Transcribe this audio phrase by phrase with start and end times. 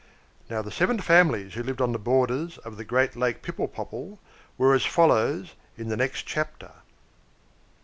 [0.49, 4.17] Now, the seven families who lived on the borders of the great Lake Pipple Popple
[4.57, 6.71] were as follows in the next chapter.